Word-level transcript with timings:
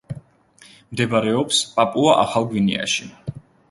მდებარეობს 0.95 1.61
პაპუა-ახალ 1.79 2.53
გვინეაში. 2.53 3.11